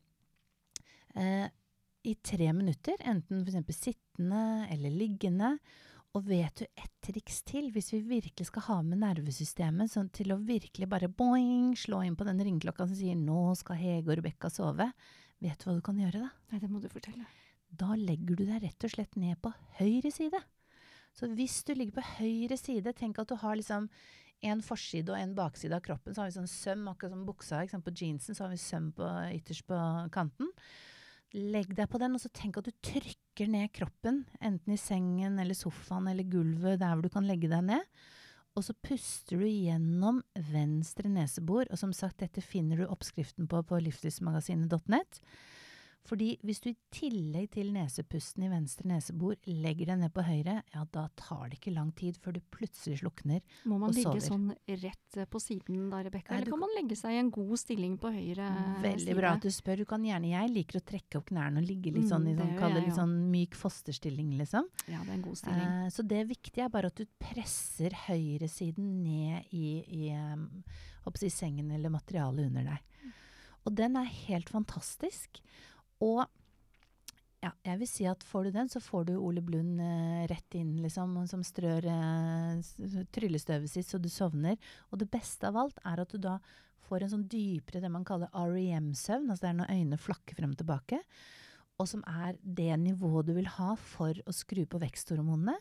eh, 1.14 1.46
i 2.08 2.14
tre 2.24 2.52
minutter, 2.56 2.96
enten 3.04 3.44
f.eks. 3.44 3.76
sittende 3.76 4.66
eller 4.72 4.94
liggende. 4.94 5.56
Og 6.16 6.24
vet 6.24 6.62
du 6.62 6.64
ett 6.66 6.94
triks 7.04 7.42
til, 7.46 7.68
hvis 7.74 7.92
vi 7.92 8.00
virkelig 8.00 8.48
skal 8.48 8.64
ha 8.70 8.78
med 8.82 9.02
nervesystemet 9.02 9.92
sånn 9.92 10.08
til 10.14 10.32
å 10.32 10.40
virkelig 10.40 10.88
bare 10.88 11.10
boing, 11.12 11.74
slå 11.76 12.00
inn 12.06 12.16
på 12.18 12.26
den 12.26 12.40
ringeklokka 12.40 12.86
som 12.88 12.96
sier 12.96 13.18
'nå 13.18 13.54
skal 13.60 13.76
Hege 13.76 14.08
og 14.08 14.16
Rebekka 14.18 14.48
sove', 14.50 14.88
vet 15.38 15.58
du 15.60 15.68
hva 15.68 15.76
du 15.76 15.82
kan 15.84 16.00
gjøre 16.00 16.24
da? 16.24 16.30
Nei, 16.50 16.60
det 16.62 16.70
må 16.70 16.80
du 16.80 16.88
fortelle. 16.88 17.26
Da 17.68 17.92
legger 17.94 18.34
du 18.34 18.46
deg 18.48 18.62
rett 18.64 18.84
og 18.84 18.90
slett 18.90 19.16
ned 19.20 19.36
på 19.44 19.52
høyre 19.78 20.10
side. 20.10 20.40
Så 21.12 21.28
hvis 21.34 21.60
du 21.64 21.74
ligger 21.74 22.00
på 22.00 22.08
høyre 22.18 22.56
side, 22.56 22.94
tenk 22.96 23.18
at 23.18 23.28
du 23.28 23.36
har 23.36 23.58
liksom 23.58 23.88
en 24.46 24.60
forside 24.62 25.12
og 25.12 25.18
en 25.18 25.34
bakside 25.36 25.74
av 25.74 25.82
kroppen. 25.84 26.14
Så 26.14 26.22
har 26.22 26.30
vi 26.30 26.36
sånn 26.36 26.50
søm, 26.50 26.84
akkurat 26.90 27.14
som 27.14 27.24
buksa. 27.26 27.62
Ikke? 27.64 27.80
På 27.84 27.94
jeansen 27.94 28.36
så 28.36 28.46
har 28.46 28.54
vi 28.54 28.60
søm 28.62 28.92
på, 28.96 29.08
ytterst 29.34 29.66
på 29.68 29.80
kanten. 30.14 30.52
Legg 31.36 31.74
deg 31.76 31.90
på 31.92 32.00
den, 32.00 32.14
og 32.16 32.22
så 32.22 32.30
tenk 32.32 32.56
at 32.60 32.68
du 32.68 32.72
trykker 32.84 33.50
ned 33.52 33.72
kroppen. 33.76 34.22
Enten 34.40 34.74
i 34.74 34.80
sengen 34.80 35.40
eller 35.42 35.58
sofaen 35.58 36.08
eller 36.08 36.28
gulvet, 36.28 36.78
der 36.80 36.94
hvor 36.94 37.04
du 37.04 37.12
kan 37.12 37.28
legge 37.28 37.50
deg 37.50 37.66
ned. 37.68 38.00
Og 38.56 38.64
så 38.66 38.74
puster 38.82 39.38
du 39.38 39.46
gjennom 39.46 40.22
venstre 40.50 41.10
nesebor. 41.12 41.68
Og 41.70 41.78
som 41.80 41.92
sagt, 41.94 42.20
dette 42.22 42.42
finner 42.42 42.80
du 42.80 42.88
oppskriften 42.88 43.46
på 43.50 43.62
på 43.66 43.80
livsstilsmagasinet.net. 43.86 45.20
Fordi 46.08 46.28
hvis 46.46 46.62
du 46.64 46.70
i 46.70 46.76
tillegg 46.94 47.50
til 47.52 47.68
nesepusten 47.74 48.46
i 48.46 48.50
venstre 48.50 48.88
nesebor 48.88 49.36
legger 49.44 49.90
deg 49.90 50.00
ned 50.00 50.12
på 50.14 50.24
høyre, 50.24 50.54
ja 50.72 50.84
da 50.94 51.04
tar 51.18 51.50
det 51.50 51.58
ikke 51.58 51.74
lang 51.76 51.90
tid 51.98 52.16
før 52.22 52.38
du 52.38 52.40
plutselig 52.54 53.02
slukner. 53.02 53.42
og 53.42 53.50
sover. 53.52 53.68
Må 53.68 53.80
man 53.82 53.92
ligge 53.96 54.22
sånn 54.24 54.46
rett 54.84 55.18
eh, 55.20 55.28
på 55.28 55.42
siden 55.42 55.90
da, 55.92 56.00
Rebekka? 56.06 56.32
Eller 56.36 56.48
kan 56.54 56.62
man 56.62 56.72
legge 56.78 56.96
seg 56.96 57.16
i 57.16 57.20
en 57.20 57.30
god 57.34 57.60
stilling 57.60 57.98
på 58.00 58.12
høyre 58.14 58.48
Veldig 58.84 59.04
side? 59.04 59.18
bra 59.20 59.34
at 59.36 59.44
du 59.44 59.52
spør. 59.52 59.84
Du 59.84 59.90
kan 59.92 60.06
gjerne, 60.08 60.32
jeg 60.32 60.54
liker 60.54 60.80
å 60.80 60.84
trekke 60.94 61.20
opp 61.20 61.28
knærne 61.28 61.60
og 61.62 61.68
ligge 61.68 61.92
litt 61.92 62.08
sånn 62.08 62.24
i 62.24 62.32
Mm, 62.32 62.38
det 62.38 62.44
sånn, 62.44 62.56
det 62.56 62.68
jeg 62.68 62.86
litt 62.86 62.98
sånn 62.98 63.16
myk 63.32 63.54
fosterstilling, 63.58 64.32
liksom. 64.40 64.68
Ja, 64.88 65.02
det 65.04 65.12
er 65.12 65.16
en 65.18 65.22
god 65.28 65.38
stilling. 65.42 65.68
Eh, 65.84 65.88
så 65.92 66.06
det 66.08 66.24
viktige 66.32 66.64
er 66.64 66.72
bare 66.72 66.88
at 66.92 66.96
du 66.96 67.04
presser 67.20 67.92
høyresiden 68.08 69.02
ned 69.04 69.52
i, 69.52 69.68
i 70.08 70.10
um, 70.16 70.48
si 71.18 71.30
sengen 71.32 71.70
eller 71.72 71.92
materialet 71.92 72.48
under 72.48 72.64
deg. 72.72 73.12
Og 73.66 73.74
den 73.76 73.96
er 74.00 74.08
helt 74.28 74.48
fantastisk. 74.48 75.42
Og 76.04 76.24
ja, 77.38 77.52
jeg 77.62 77.78
vil 77.80 77.90
si 77.90 78.06
at 78.10 78.24
får 78.26 78.48
du 78.48 78.54
den, 78.56 78.70
så 78.70 78.80
får 78.82 79.08
du 79.08 79.12
Ole 79.16 79.42
Blund 79.44 79.78
eh, 79.82 80.24
rett 80.30 80.56
inn, 80.58 80.76
liksom, 80.82 81.14
som 81.30 81.44
strør 81.46 81.86
eh, 81.86 83.04
tryllestøvet 83.14 83.70
sitt 83.70 83.86
så 83.86 84.00
du 84.02 84.08
sovner. 84.10 84.58
Og 84.90 84.98
det 85.02 85.10
beste 85.12 85.46
av 85.50 85.60
alt 85.62 85.78
er 85.86 86.02
at 86.02 86.14
du 86.14 86.18
da 86.22 86.38
får 86.88 87.04
en 87.04 87.12
sånn 87.12 87.28
dypere, 87.30 87.82
det 87.84 87.92
man 87.92 88.06
kaller 88.06 88.32
REM-søvn, 88.32 89.28
altså 89.28 89.44
det 89.44 89.50
er 89.50 89.58
når 89.60 89.74
øynene 89.74 90.00
flakker 90.00 90.38
frem 90.38 90.54
og 90.54 90.60
tilbake, 90.62 90.98
og 91.78 91.86
som 91.86 92.02
er 92.10 92.38
det 92.42 92.72
nivået 92.82 93.28
du 93.28 93.34
vil 93.36 93.50
ha 93.58 93.74
for 93.78 94.18
å 94.26 94.34
skru 94.34 94.64
på 94.66 94.80
veksthormonene, 94.82 95.54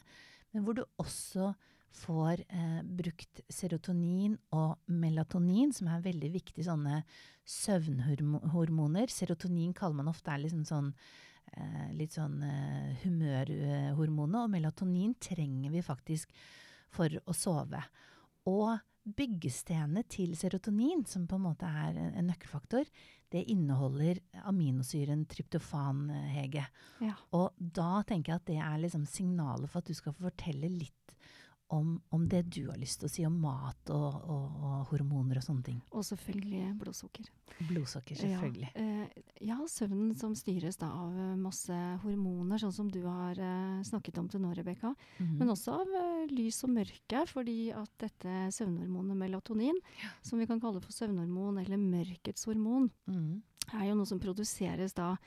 men 0.55 0.63
hvor 0.65 0.77
du 0.77 0.85
også 0.97 1.51
får 1.93 2.43
eh, 2.47 2.81
brukt 2.83 3.41
serotonin 3.49 4.35
og 4.55 4.77
melatonin, 4.91 5.73
som 5.73 5.89
er 5.91 6.03
veldig 6.05 6.31
viktige 6.33 6.67
sånne 6.67 7.01
søvnhormoner. 7.47 9.11
Serotonin 9.11 9.73
kaller 9.77 10.01
man 10.01 10.11
ofte 10.11 10.33
er 10.33 10.43
liksom 10.43 10.65
sånn 10.67 10.91
eh, 11.53 11.87
litt 11.97 12.17
sånn 12.17 12.41
eh, 12.43 12.91
humørhormonet, 13.05 14.41
og 14.43 14.53
melatonin 14.53 15.15
trenger 15.21 15.73
vi 15.73 15.85
faktisk 15.85 16.35
for 16.93 17.11
å 17.25 17.35
sove. 17.35 17.81
Og 18.47 18.77
byggestenene 19.07 20.03
til 20.11 20.33
serotonin, 20.35 21.05
som 21.07 21.27
på 21.29 21.37
en 21.37 21.45
måte 21.45 21.67
er 21.67 21.95
en, 21.95 22.27
nøkkelfaktor, 22.27 22.87
det 23.31 23.43
inneholder 23.51 24.19
aminosyren 24.47 25.25
tryptofan, 25.29 26.09
eh, 26.11 26.29
Hege. 26.35 26.65
Ja. 27.03 27.15
Og 27.37 27.55
da 27.57 28.03
tenker 28.07 28.33
jeg 28.33 28.41
at 28.41 28.49
det 28.51 28.59
er 28.63 28.81
liksom 28.83 29.07
signalet 29.07 29.71
for 29.71 29.79
at 29.81 29.89
du 29.89 29.95
skal 29.97 30.15
få 30.15 30.29
fortelle 30.29 30.71
litt 30.71 31.15
om, 31.69 32.01
om 32.15 32.27
det 32.31 32.45
du 32.55 32.69
har 32.69 32.77
lyst 32.79 33.01
til 33.01 33.07
å 33.09 33.11
si 33.11 33.25
om 33.27 33.33
mat 33.43 33.89
og, 33.91 34.13
og, 34.23 34.59
og 34.63 34.75
hormoner 34.91 35.39
og 35.39 35.43
sånne 35.43 35.63
ting. 35.67 35.81
Og 35.91 36.05
selvfølgelig 36.07 36.61
blodsukker. 36.79 37.27
Blodsukker, 37.67 38.15
selvfølgelig. 38.21 38.69
Ja, 38.71 38.83
eh, 39.03 39.23
ja, 39.49 39.57
søvnen 39.67 40.13
som 40.19 40.35
styres 40.37 40.77
da 40.79 40.87
av 40.95 41.15
eh, 41.17 41.33
masse 41.41 41.75
hormoner, 42.03 42.61
sånn 42.61 42.75
som 42.75 42.91
du 42.93 43.01
har 43.03 43.35
eh, 43.41 43.81
snakket 43.87 44.19
om 44.21 44.29
til 44.31 44.43
nå, 44.45 44.53
Rebekka. 44.55 44.93
Mhm. 45.19 45.33
Men 45.41 45.51
også 45.55 45.75
av 45.81 45.91
eh, 45.99 46.27
lys 46.31 46.61
og 46.67 46.71
mørke, 46.77 47.25
fordi 47.33 47.57
at 47.75 47.91
dette 48.05 48.37
søvnhormonet 48.55 49.19
melatonin, 49.19 49.81
som 50.23 50.39
vi 50.39 50.47
kan 50.47 50.61
kalle 50.63 50.79
for 50.83 50.95
søvnhormon 50.95 51.59
eller 51.65 51.81
mørkets 51.81 52.47
hormon, 52.47 52.89
Mhm. 53.11 53.41
er 53.73 53.89
jo 53.89 53.95
noe 53.99 54.07
som 54.07 54.19
produseres 54.23 54.93
da 54.95 55.17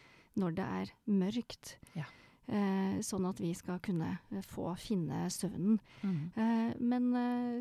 når 0.40 0.54
det 0.56 0.64
er 0.64 0.90
mørkt. 1.10 1.74
Ja. 1.98 2.06
Eh, 2.50 2.96
sånn 3.06 3.28
at 3.28 3.38
vi 3.38 3.52
skal 3.54 3.78
kunne 3.84 4.16
eh, 4.32 4.46
få 4.50 4.72
finne 4.80 5.28
søvnen. 5.30 5.76
Mm. 6.02 6.22
Eh, 6.34 6.70
men 6.82 7.10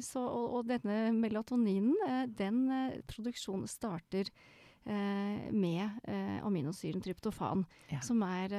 så, 0.02 0.24
og, 0.26 0.56
og 0.60 0.72
denne 0.72 1.12
melatoninen, 1.14 2.26
den 2.34 2.64
produksjonen 3.10 3.70
starter 3.70 4.32
eh, 4.90 5.52
med 5.54 6.00
eh, 6.10 6.40
aminosyren 6.46 7.06
tryptofan. 7.06 7.68
Ja. 7.94 8.02
Som 8.06 8.24
er 8.26 8.56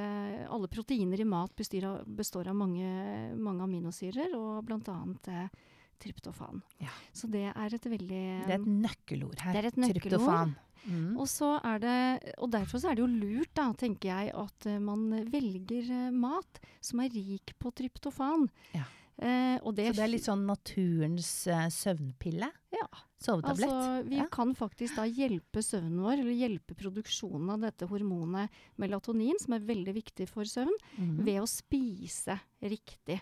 Alle 0.47 0.71
proteiner 0.71 1.19
i 1.19 1.27
mat 1.27 1.55
består 1.57 1.89
av, 1.89 2.07
består 2.07 2.47
av 2.51 2.55
mange, 2.55 2.87
mange 3.35 3.67
aminosyrer, 3.67 4.31
og 4.37 4.63
bl.a. 4.69 4.97
Eh, 5.27 5.69
tryptofan. 6.01 6.63
Ja. 6.81 6.93
Så 7.13 7.27
det 7.29 7.47
er 7.51 7.75
et 7.75 7.85
veldig 7.85 8.25
Det 8.47 8.55
er 8.55 8.59
et 8.59 8.67
nøkkelord 8.87 9.43
her. 9.43 9.53
Det 9.53 9.61
er 9.61 9.69
et 9.69 9.81
nøkkelord. 9.83 10.07
Tryptofan. 10.07 10.55
Mhm. 10.85 11.17
og, 11.17 11.27
så 11.29 11.59
er 11.63 11.79
det, 11.83 12.33
og 12.37 12.51
derfor 12.51 12.81
så 12.81 12.91
er 12.91 12.95
det 12.97 13.03
jo 13.03 13.11
lurt, 13.11 13.51
da, 13.53 13.67
tenker 13.77 14.09
jeg, 14.09 14.31
at 14.33 14.65
eh, 14.65 14.79
man 14.81 15.09
velger 15.29 15.91
eh, 15.91 16.09
mat 16.11 16.59
som 16.81 17.03
er 17.03 17.13
rik 17.13 17.53
på 17.59 17.71
tryptofan. 17.77 18.47
Ja. 18.73 18.87
Eh, 19.21 19.59
og 19.61 19.75
det, 19.77 19.91
Så 19.91 19.99
det 19.99 20.03
er 20.07 20.09
litt 20.15 20.25
sånn 20.25 20.47
naturens 20.49 21.29
eh, 21.51 21.67
søvnpille? 21.69 22.47
Ja. 22.73 22.87
Sovetablett? 23.21 23.69
Altså, 23.69 24.09
vi 24.09 24.17
Ja. 24.17 24.25
kan 24.33 24.55
faktisk 24.57 24.97
da 24.97 25.05
hjelpe 25.05 25.61
søvnen 25.61 26.01
vår, 26.01 26.23
eller 26.23 26.33
hjelpe 26.33 26.73
produksjonen 26.73 27.51
av 27.53 27.61
dette 27.61 27.85
hormonet 27.85 28.49
melatonin, 28.81 29.37
som 29.39 29.53
er 29.53 29.59
veldig 29.67 29.93
viktig 29.93 30.27
for 30.27 30.43
søvn, 30.49 30.73
mm. 30.97 31.19
ved 31.23 31.37
å 31.43 31.45
spise 31.45 32.39
riktig. 32.63 33.21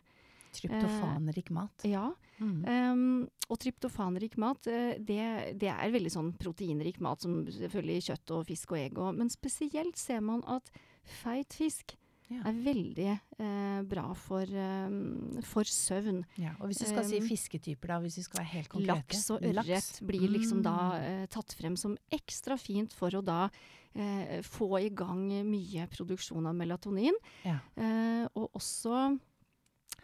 Tryptofanrik 0.52 1.50
mat. 1.52 1.86
Ja. 1.88 2.10
Mm. 2.40 2.64
Um, 2.66 3.30
og 3.50 3.60
tryptofanrik 3.60 4.38
mat, 4.40 4.68
eh, 4.68 4.96
det, 5.00 5.58
det 5.60 5.70
er 5.74 5.92
veldig 5.92 6.12
sånn 6.14 6.34
proteinrik 6.40 7.00
mat, 7.04 7.22
som 7.22 7.42
selvfølgelig 7.46 8.06
kjøtt 8.10 8.32
og 8.38 8.46
fisk 8.48 8.72
og 8.72 8.78
egg 8.80 8.98
og 9.02 9.16
Men 9.18 9.30
spesielt 9.30 9.98
ser 10.00 10.22
man 10.22 10.44
at 10.48 10.70
feit 11.04 11.54
fisk 11.54 11.96
Ja. 12.30 12.44
er 12.46 12.54
veldig 12.62 13.08
eh, 13.40 13.82
bra 13.90 14.14
for, 14.14 14.46
um, 14.46 15.40
for 15.42 15.64
søvn. 15.66 16.20
Ja, 16.38 16.52
og 16.60 16.68
hvis 16.70 16.78
du 16.78 16.86
skal 16.86 17.04
si 17.10 17.18
Um, 17.18 17.26
fisketyper, 17.28 17.88
da, 17.88 17.98
hvis 18.04 18.18
vi 18.18 18.24
skal 18.28 18.44
være 18.44 18.52
helt 18.54 18.70
konkrete 18.70 18.94
Laks 19.02 19.30
og 19.32 19.42
ørret 19.42 19.66
Laks. 19.66 20.00
blir 20.06 20.30
liksom 20.30 20.62
da 20.62 20.76
Mm. 20.94 21.02
eh, 21.24 21.26
tatt 21.28 21.56
frem 21.58 21.76
som 21.76 21.98
ekstra 22.12 22.56
fint 22.60 22.94
for 22.94 23.10
å 23.10 23.24
da 23.26 23.50
eh, 23.96 24.42
få 24.46 24.78
i 24.80 24.90
gang 24.94 25.26
mye 25.50 25.88
produksjon 25.90 26.46
av 26.46 26.54
melatonin. 26.54 27.16
Ja. 27.44 27.58
Eh, 27.76 28.28
og 28.36 28.52
også 28.54 29.20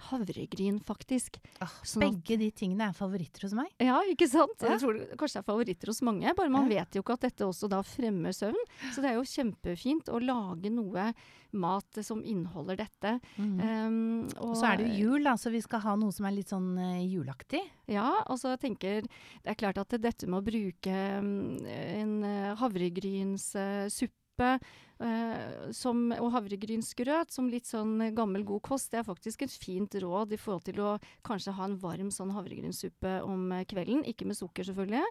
havregryn, 0.09 0.79
faktisk. 0.85 1.37
Ah, 1.63 1.71
Sånn 1.83 2.01
begge 2.03 2.37
de 2.41 2.51
tingene 2.51 2.89
er 2.89 2.93
favoritter 2.97 3.47
hos 3.47 3.53
meg. 3.57 3.71
Ja, 3.79 3.99
ikke 4.11 4.27
sant? 4.29 4.57
Ja. 4.61 4.75
Jeg 4.75 4.83
tror 4.83 4.99
det 4.99 5.17
kanskje 5.19 5.41
er 5.41 5.47
favoritter 5.47 5.87
hos 5.91 6.01
mange, 6.05 6.33
bare 6.35 6.49
man 6.49 6.69
Ja. 6.69 6.81
vet 6.83 6.95
jo 6.95 7.01
ikke 7.01 7.13
at 7.13 7.21
dette 7.21 7.45
også 7.45 7.69
da 7.69 7.81
fremmer 7.81 8.31
søvn. 8.35 8.55
Så 8.93 9.01
det 9.01 9.11
er 9.11 9.15
jo 9.15 9.23
kjempefint 9.23 10.09
å 10.09 10.19
lage 10.23 10.69
noe 10.71 11.13
mat 11.55 11.99
som 12.03 12.21
inneholder 12.23 12.75
dette. 12.75 13.19
Mm. 13.37 13.59
Um, 13.61 14.27
og 14.43 14.57
så 14.59 14.73
er 14.73 14.77
det 14.77 14.89
jo 14.89 15.11
jul, 15.11 15.23
da, 15.23 15.35
så 15.39 15.49
vi 15.53 15.61
skal 15.61 15.79
ha 15.85 15.95
noe 15.95 16.11
som 16.11 16.25
er 16.27 16.35
litt 16.35 16.51
sånn 16.51 16.77
uh, 16.77 16.99
julaktig. 17.05 17.61
Ja, 17.87 18.23
altså 18.25 18.49
jeg 18.55 18.59
tenker 18.59 19.01
Det 19.05 19.53
er 19.53 19.55
klart 19.55 19.77
at 19.77 19.95
dette 20.01 20.27
med 20.27 20.41
å 20.41 20.45
bruke 20.45 20.95
um, 21.19 21.57
en 21.65 22.23
uh, 22.25 22.55
havregrynssuppe 22.59 24.13
eh, 24.44 25.72
som, 25.75 26.12
og 26.15 26.32
havregrynsgrøt 26.34 27.32
som 27.34 27.48
litt 27.51 27.68
sånn 27.68 28.12
gammel, 28.15 28.44
god 28.48 28.62
kost, 28.65 28.92
det 28.94 29.01
er 29.01 29.08
faktisk 29.08 29.46
et 29.46 29.51
fint 29.54 29.96
råd 30.01 30.34
i 30.36 30.39
forhold 30.39 30.65
til 30.68 30.80
å 30.84 30.94
kanskje 31.27 31.54
ha 31.58 31.68
en 31.68 31.77
varm 31.82 32.12
sånn 32.13 32.34
havregrynssuppe 32.36 33.18
om 33.25 33.51
eh, 33.56 33.65
kvelden. 33.70 34.04
Ikke 34.08 34.27
med 34.27 34.38
sukker, 34.39 34.68
selvfølgelig. 34.68 35.04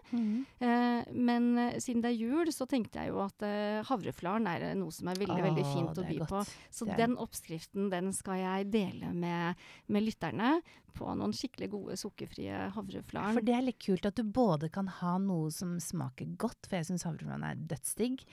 Eh, 0.59 1.11
men 1.13 1.49
eh, 1.57 1.77
siden 1.83 2.01
det 2.05 2.13
er 2.13 2.19
jul, 2.21 2.51
så 2.53 2.67
tenkte 2.69 3.01
jeg 3.01 3.13
jo 3.13 3.21
at 3.23 3.45
uh, 3.45 3.81
havreflaren 3.89 4.47
er 4.49 4.67
noe 4.77 4.91
som 4.93 5.07
er 5.11 5.19
veldig, 5.19 5.41
veldig 5.49 5.65
fint 5.73 6.01
å 6.01 6.05
by 6.07 6.17
godt. 6.21 6.29
på. 6.29 6.45
Så 6.73 6.87
er- 6.89 6.97
den 7.03 7.17
oppskriften 7.21 7.89
den 7.91 8.11
skal 8.13 8.41
jeg 8.41 8.71
dele 8.73 9.13
med, 9.13 9.55
med 9.87 10.03
lytterne 10.05 10.55
på 10.95 11.09
noen 11.19 11.33
skikkelig 11.35 11.67
gode 11.73 11.97
sukkerfrie 11.99 12.69
havreflaren. 12.71 13.35
For 13.35 13.43
det 13.43 13.55
er 13.57 13.65
litt 13.67 13.81
kult 13.83 14.05
at 14.07 14.15
du 14.15 14.23
både 14.23 14.69
kan 14.71 14.87
ha 15.01 15.17
noe 15.19 15.49
som 15.51 15.73
smaker 15.83 16.29
godt, 16.39 16.69
for 16.69 16.77
jeg 16.79 16.87
syns 16.87 17.03
havreflaren 17.03 17.43
er 17.43 17.59
dødsdigg, 17.67 18.23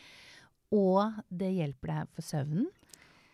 og 0.72 1.12
det 1.28 1.52
hjelper 1.56 1.88
deg 1.92 2.08
for 2.16 2.22
søvnen. 2.26 2.66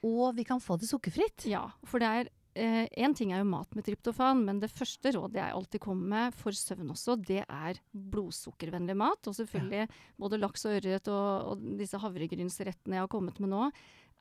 Og 0.07 0.37
vi 0.37 0.45
kan 0.47 0.61
få 0.63 0.77
det 0.79 0.89
sukkerfritt. 0.91 1.47
Ja, 1.51 1.65
for 1.87 1.99
det 2.03 2.09
er 2.09 2.25
Én 2.59 3.15
ting 3.15 3.31
er 3.31 3.39
jo 3.39 3.53
mat 3.53 3.71
med 3.77 3.85
tryptofan, 3.87 4.41
men 4.43 4.59
det 4.59 4.75
første 4.75 5.13
rådet 5.15 5.39
jeg 5.39 5.55
alltid 5.55 5.79
kommer 5.85 6.07
med 6.11 6.35
for 6.35 6.51
søvn 6.57 6.91
også, 6.91 7.15
det 7.23 7.45
er 7.45 7.79
blodsukkervennlig 7.93 8.97
mat. 8.99 9.29
Og 9.31 9.35
selvfølgelig 9.37 9.87
både 10.19 10.41
laks 10.43 10.67
og 10.67 10.75
ørret 10.81 11.07
og, 11.13 11.53
og 11.53 11.63
disse 11.79 12.01
havregrynsrettene 12.03 12.97
jeg 12.99 13.05
har 13.05 13.13
kommet 13.13 13.39
med 13.39 13.51
nå, 13.53 13.71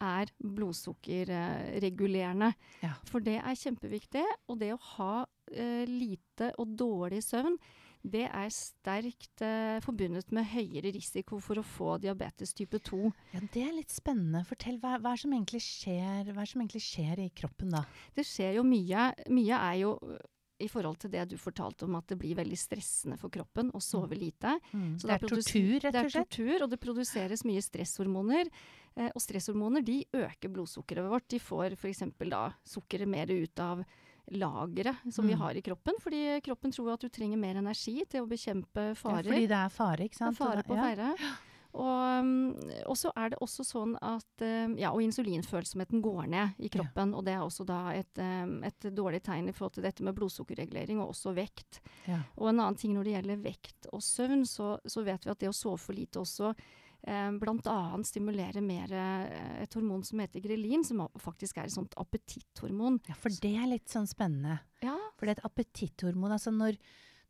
er 0.03 0.27
blodsukkerregulerende. 0.37 2.51
Ja. 2.83 2.93
For 3.09 3.19
det 3.25 3.39
er 3.41 3.55
kjempeviktig. 3.57 4.25
Og 4.51 4.59
det 4.61 4.71
å 4.75 4.85
ha 4.93 5.25
eh, 5.51 5.85
lite 5.89 6.51
og 6.61 6.67
dårlig 6.77 7.23
søvn, 7.25 7.57
det 8.13 8.25
er 8.27 8.53
sterkt 8.53 9.43
eh, 9.45 9.79
forbundet 9.85 10.31
med 10.35 10.47
høyere 10.51 10.93
risiko 10.95 11.41
for 11.43 11.61
å 11.61 11.65
få 11.65 11.97
diabetes 12.03 12.55
type 12.57 12.79
2. 12.89 13.01
Ja, 13.33 13.43
Det 13.53 13.65
er 13.65 13.75
litt 13.75 13.93
spennende. 13.93 14.43
Fortell, 14.47 14.79
hva, 14.83 14.95
hva, 15.01 15.13
er 15.13 15.21
som 15.21 15.35
egentlig 15.35 15.63
skjer, 15.65 16.31
hva 16.31 16.43
er 16.43 16.49
som 16.49 16.63
egentlig 16.63 16.83
skjer 16.85 17.25
i 17.25 17.29
kroppen 17.35 17.75
da? 17.75 17.83
Det 18.15 18.25
skjer 18.27 18.59
jo 18.59 18.65
mye. 18.67 19.11
Mye 19.33 19.61
er 19.71 19.77
jo 19.83 19.93
i 20.57 20.67
forhold 20.71 20.97
til 21.01 21.11
det 21.13 21.27
du 21.31 21.37
fortalte 21.37 21.85
om 21.85 21.95
at 21.99 22.07
det 22.09 22.17
blir 22.19 22.37
veldig 22.37 22.57
stressende 22.57 23.17
for 23.21 23.33
kroppen 23.33 23.69
å 23.77 23.81
sove 23.83 24.17
lite. 24.17 24.55
Så 24.97 25.09
det 25.09 25.17
er 25.17 25.23
tortur, 25.23 25.77
rett 25.83 25.91
og 25.91 25.91
slett? 25.91 25.91
Det 25.91 26.07
er 26.07 26.17
tortur, 26.17 26.65
og 26.65 26.71
det 26.71 26.79
produseres 26.81 27.45
mye 27.45 27.61
stresshormoner. 27.61 28.49
Eh, 28.97 29.11
og 29.11 29.21
stresshormoner 29.21 29.85
de 29.85 30.01
øker 30.17 30.53
blodsukkeret 30.53 31.11
vårt. 31.11 31.29
De 31.29 31.41
får 31.41 31.77
f.eks. 31.77 32.03
da 32.25 32.47
sukkeret 32.65 33.09
mer 33.09 33.31
ut 33.31 33.63
av 33.63 33.85
lageret 34.31 34.95
som 35.13 35.25
vi 35.27 35.33
Mm. 35.35 35.39
har 35.39 35.55
i 35.55 35.61
kroppen. 35.61 35.93
Fordi 35.99 36.41
kroppen 36.43 36.71
tror 36.71 36.93
at 36.93 36.99
du 37.01 37.09
trenger 37.09 37.37
mer 37.37 37.55
energi 37.55 38.03
til 38.09 38.23
å 38.25 38.27
bekjempe 38.27 38.89
Ja, 38.89 38.93
farer. 38.93 39.23
fordi 39.23 39.47
det 39.47 39.51
er 39.51 39.69
fare, 39.69 39.97
ikke 40.07 40.17
Det 40.17 40.21
er 40.21 40.33
sant? 40.33 40.37
Fare 40.37 40.63
på 40.63 40.75
ja. 40.75 40.83
ferde. 40.83 41.37
Og, 41.77 42.23
mm, 42.25 42.87
og 42.87 42.95
så 42.97 43.11
er 43.15 43.29
det 43.29 43.37
også 43.39 43.63
sånn 43.63 43.97
at 44.01 44.41
eh, 44.41 44.67
Ja, 44.79 44.89
og 44.91 45.01
insulinfølsomheten 45.03 46.01
går 46.01 46.27
ned 46.27 46.55
i 46.59 46.63
Ja. 46.63 46.69
kroppen. 46.69 47.13
Og 47.13 47.23
det 47.25 47.33
er 47.35 47.39
også 47.43 47.65
da 47.65 47.89
et, 47.91 48.17
eh, 48.17 48.45
et 48.65 48.79
dårlig 48.95 49.21
tegn 49.21 49.47
i 49.49 49.51
forhold 49.51 49.73
til 49.73 49.83
dette 49.83 50.01
med 50.01 50.15
blodsukkerregulering, 50.15 50.99
og 50.99 51.09
også 51.13 51.35
vekt. 51.35 51.79
Ja. 52.07 52.23
Og 52.37 52.49
en 52.49 52.59
annen 52.59 52.75
ting 52.77 52.93
når 52.95 53.03
det 53.03 53.13
gjelder 53.23 53.43
vekt 53.43 53.87
og 53.93 53.99
søvn, 54.01 54.41
så, 54.47 54.79
så 54.87 55.03
vet 55.05 55.23
vi 55.25 55.29
at 55.31 55.39
det 55.39 55.49
å 55.49 55.53
sove 55.53 55.77
for 55.77 55.93
lite 55.93 56.19
også 56.19 56.55
bl.a. 57.39 57.79
stimulere 58.07 58.61
mer 58.63 58.91
eh, 58.91 59.63
et 59.63 59.77
hormon 59.77 60.03
som 60.05 60.21
heter 60.23 60.43
grelin, 60.43 60.83
som 60.87 61.05
faktisk 61.23 61.57
er 61.57 61.69
et 61.69 61.75
sånt 61.75 61.95
appetitthormon. 61.99 62.99
ja, 63.07 63.17
for 63.17 63.33
det 63.43 63.53
er 63.55 63.69
litt 63.71 63.89
sånn 63.91 64.09
spennende. 64.09 64.59
Ja, 64.83 64.97
For 65.17 65.25
det 65.25 65.35
er 65.35 65.39
et 65.39 65.49
appetitthormon. 65.49 66.35
Altså 66.35 66.53
når, 66.53 66.77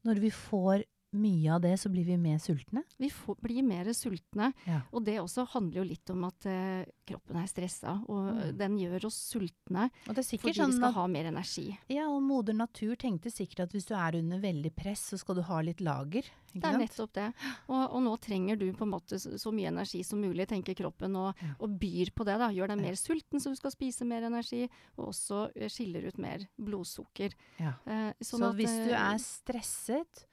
når 0.07 0.23
vi 0.23 0.33
får 0.33 0.87
mye 1.15 1.53
av 1.55 1.61
det, 1.63 1.71
så 1.79 1.89
blir 1.89 2.03
vi 2.05 2.17
mer 2.17 2.37
sultne. 2.37 2.83
vi 2.99 3.07
får, 3.09 3.37
blir 3.41 3.63
mer 3.63 3.85
sultne. 3.95 4.51
Ja. 4.67 4.81
Og 4.91 5.05
det 5.05 5.15
også 5.21 5.45
handler 5.53 5.79
jo 5.79 5.83
litt 5.87 6.09
om 6.11 6.23
at 6.27 6.45
eh, 6.45 6.85
kroppen 7.07 7.37
er 7.39 7.47
stressa, 7.47 8.03
og 8.09 8.27
Mm. 8.27 8.57
den 8.57 8.77
gjør 8.77 9.05
oss 9.05 9.15
sultne 9.31 9.89
Og 10.09 10.15
det 10.15 10.25
fordi 10.27 10.53
sånn 10.53 10.71
vi 10.71 10.77
skal 10.77 10.91
ha 10.93 11.07
mer 11.07 11.25
energi. 11.25 11.77
ja, 11.89 12.07
og 12.09 12.21
moder 12.21 12.53
natur 12.53 12.95
tenkte 12.97 13.31
sikkert 13.31 13.59
at 13.61 13.71
hvis 13.71 13.85
du 13.87 13.95
er 13.95 14.15
under 14.19 14.39
veldig 14.39 14.75
press, 14.75 14.99
så 15.13 15.17
skal 15.17 15.35
du 15.35 15.41
ha 15.43 15.61
litt 15.61 15.79
lager. 15.79 16.23
Det 16.53 16.63
er 16.63 16.71
sant? 16.73 16.79
nettopp 16.83 17.13
det. 17.13 17.33
Og, 17.69 17.91
og 17.93 18.01
nå 18.03 18.17
trenger 18.19 18.57
du 18.59 18.73
på 18.73 18.83
en 18.83 18.91
måte 18.91 19.15
så, 19.19 19.37
så 19.39 19.51
mye 19.53 19.67
energi 19.71 20.03
som 20.03 20.19
mulig, 20.19 20.47
tenker 20.47 20.75
kroppen, 20.75 21.15
og, 21.15 21.35
Ja. 21.41 21.53
og 21.59 21.79
byr 21.79 22.11
på 22.13 22.25
det. 22.25 22.37
da. 22.37 22.49
Gjør 22.51 22.67
deg 22.67 22.81
mer 22.81 22.95
sulten, 22.95 23.39
så 23.39 23.49
du 23.49 23.55
skal 23.55 23.71
spise 23.71 24.05
mer 24.05 24.23
energi, 24.27 24.67
og 24.97 25.13
også 25.13 25.51
eh, 25.55 25.69
skiller 25.69 26.05
ut 26.07 26.17
mer 26.17 26.47
blodsukker. 26.59 27.31
Ja. 27.59 27.73
Eh, 27.85 28.13
sånn 28.21 28.41
så 28.43 28.49
at, 28.49 28.55
hvis 28.55 28.75
du 28.85 28.91
eh, 28.91 29.13
er 29.13 29.17
stresset 29.17 30.25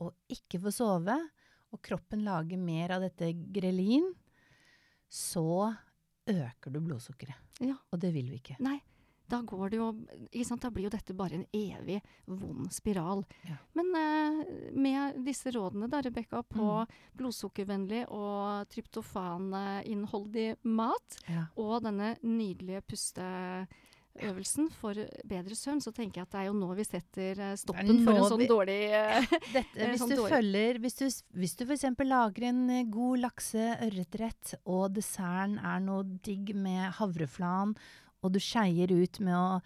og 0.00 0.14
ikke 0.32 0.60
får 0.64 0.72
sove, 0.80 1.16
og 1.72 1.82
kroppen 1.86 2.24
lager 2.26 2.58
mer 2.58 2.96
av 2.96 3.00
dette 3.04 3.32
grelin, 3.54 4.08
så 5.08 5.74
øker 6.30 6.70
du 6.72 6.80
blodsukkeret. 6.80 7.34
Ja. 7.60 7.76
Og 7.92 8.00
det 8.00 8.12
vil 8.14 8.30
vi 8.30 8.38
ikke. 8.40 8.56
Nei, 8.62 8.78
da 9.30 9.40
går 9.46 9.70
det 9.70 9.78
jo 9.78 9.90
sant? 10.46 10.62
Da 10.64 10.70
blir 10.74 10.88
jo 10.88 10.90
dette 10.90 11.14
bare 11.14 11.36
en 11.38 11.46
evig 11.54 12.00
vond 12.26 12.66
spiral. 12.74 13.22
Ja. 13.46 13.56
Men 13.78 13.92
eh, 13.94 14.40
med 14.74 15.20
disse 15.26 15.52
rådene 15.54 15.86
da, 15.90 16.00
Rebekka, 16.02 16.42
på 16.42 16.70
Mm. 16.80 16.86
blodsukkervennlig 17.20 18.04
og 18.10 18.66
tryptofaninnholdig 18.74 20.56
mat, 20.64 21.18
Ja. 21.28 21.46
og 21.56 21.82
denne 21.84 22.16
nydelige 22.22 22.82
puste 22.82 23.66
øvelsen 24.20 24.66
for 24.74 24.94
bedre 25.24 25.54
søvn, 25.54 25.80
så 25.80 25.92
tenker 25.94 26.20
jeg 26.20 26.26
at 26.26 26.32
det 26.34 26.40
er 26.40 26.46
jo 26.50 26.54
nå 26.58 26.70
vi 26.76 26.84
setter 26.84 27.38
eh, 27.40 27.52
stoppen 27.56 28.00
for 28.04 28.18
en 28.18 28.24
sånn 28.28 28.40
vi- 28.42 28.48
dårlig 28.50 28.78
eh, 28.90 29.28
Dette, 29.54 29.76
Eh, 29.78 29.90
hvis, 29.92 30.00
sånn 30.02 30.10
du 30.10 30.16
dårlig. 30.16 30.32
følger, 30.34 30.80
hvis 30.82 30.98
du, 30.98 31.04
hvis 31.40 31.54
du 31.56 31.64
f.eks. 31.68 31.84
lager 32.10 32.48
en 32.50 32.64
eh, 32.70 32.84
god 32.90 33.22
lakse-ørretrett, 33.26 34.54
og 34.66 34.92
desserten 34.98 35.58
er 35.62 35.80
noe 35.84 36.02
digg 36.26 36.54
med 36.58 36.90
havreflan, 36.98 37.76
og 38.22 38.34
du 38.34 38.40
skeier 38.42 38.90
ut 38.92 39.20
med 39.24 39.34
å 39.38 39.60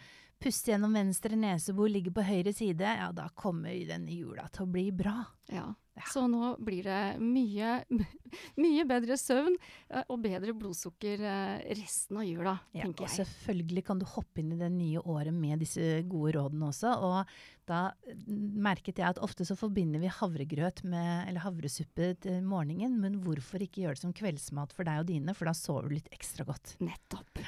puste 0.44 0.74
gjennom 0.74 0.92
venstre 0.96 1.38
nesebor, 1.40 1.88
ligger 1.88 2.14
på 2.14 2.26
høyre 2.26 2.52
side, 2.52 2.96
ja, 3.00 3.08
da 3.16 3.30
kommer 3.38 3.72
denne 3.88 4.12
jula 4.12 4.46
til 4.52 4.66
å 4.66 4.72
bli 4.76 4.90
bra. 4.94 5.22
Ja. 5.52 5.70
Ja. 5.94 6.02
Så 6.10 6.24
nå 6.26 6.56
blir 6.58 6.88
det 6.88 7.00
mye, 7.22 7.76
mye 8.64 8.84
bedre 8.88 9.14
søvn 9.18 9.54
eh, 9.54 10.02
og 10.10 10.24
bedre 10.24 10.50
blodsukker 10.58 11.20
eh, 11.22 11.60
resten 11.78 12.18
av 12.18 12.26
jula, 12.26 12.54
Ja, 12.74 12.82
tenker 12.82 13.06
og 13.06 13.12
selvfølgelig 13.14 13.84
kan 13.86 14.00
du 14.02 14.06
hoppe 14.10 14.42
inn 14.42 14.50
i 14.56 14.58
det 14.58 14.72
nye 14.74 15.04
året 15.06 15.34
med 15.36 15.62
disse 15.62 16.00
gode 16.10 16.34
rådene 16.34 16.72
også. 16.72 16.96
Og 16.98 17.70
da 17.70 17.84
mm, 18.10 18.58
merket 18.66 18.98
jeg 18.98 19.06
at 19.06 19.22
ofte 19.22 19.46
så 19.46 19.54
forbinder 19.58 20.02
vi 20.02 20.10
havregrøt 20.10 20.82
med, 20.82 21.28
eller 21.28 21.46
havresuppe 21.46 22.10
til 22.26 22.42
morgenen, 22.42 22.98
men 22.98 23.20
hvorfor 23.22 23.62
ikke 23.62 23.84
gjøre 23.84 24.00
det 24.00 24.06
som 24.08 24.16
kveldsmat 24.18 24.74
for 24.74 24.90
deg 24.90 25.04
og 25.04 25.08
dine, 25.12 25.36
for 25.38 25.46
da 25.46 25.54
sover 25.54 25.86
du 25.86 26.00
litt 26.00 26.10
ekstra 26.16 26.48
godt. 26.48 26.74
Nettopp. 26.82 27.38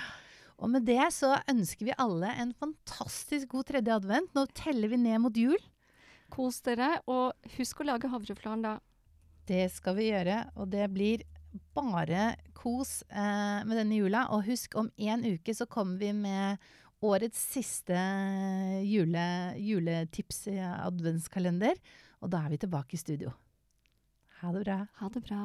Og 0.56 0.72
med 0.72 0.86
det 0.88 1.02
så 1.12 1.34
ønsker 1.50 1.90
vi 1.90 1.96
alle 2.00 2.30
en 2.40 2.54
fantastisk 2.56 3.50
god 3.52 3.68
tredje 3.70 3.96
advent. 3.96 4.32
Nå 4.36 4.46
teller 4.56 4.92
vi 4.92 5.00
ned 5.00 5.20
mot 5.24 5.36
jul. 5.36 5.58
Kos 6.32 6.62
dere, 6.66 6.96
og 7.06 7.36
husk 7.58 7.82
å 7.82 7.88
lage 7.90 8.10
havreflarn 8.10 8.64
da. 8.64 8.78
Det 9.46 9.68
skal 9.70 9.94
vi 9.98 10.08
gjøre, 10.08 10.40
og 10.58 10.72
det 10.72 10.88
blir 10.90 11.22
bare 11.76 12.32
kos 12.56 13.02
eh, 13.06 13.62
med 13.68 13.76
denne 13.78 14.00
jula. 14.00 14.26
Og 14.34 14.48
husk, 14.48 14.74
om 14.80 14.90
en 14.96 15.22
uke 15.36 15.54
så 15.54 15.68
kommer 15.70 16.00
vi 16.00 16.10
med 16.16 16.58
årets 17.04 17.38
siste 17.52 18.00
jule, 18.82 19.28
juletips 19.60 20.46
i 20.50 20.58
adventskalender. 20.64 21.78
Og 22.24 22.32
da 22.32 22.42
er 22.42 22.56
vi 22.56 22.62
tilbake 22.64 22.96
i 22.96 23.00
studio. 23.00 23.32
Ha 24.40 24.52
det 24.56 24.64
bra. 24.66 24.82
Ha 24.98 25.12
det 25.12 25.22
bra. 25.28 25.42